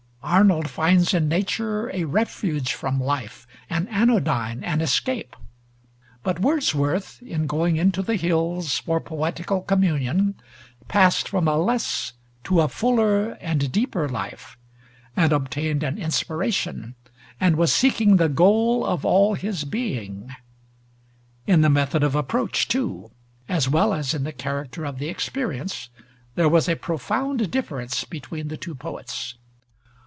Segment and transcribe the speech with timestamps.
[0.23, 5.35] Arnold finds in nature a refuge from life, an anodyne, an escape;
[6.21, 10.35] but Wordsworth, in going into the hills for poetical communion,
[10.87, 12.13] passed from a less
[12.45, 14.57] to a fuller and deeper life,
[15.17, 16.93] and obtained an inspiration,
[17.39, 20.29] and was seeking the goal of all his being.
[21.47, 23.09] In the method of approach, too,
[23.49, 25.89] as well as in the character of the experience,
[26.35, 29.33] there was a profound difference between the two poets.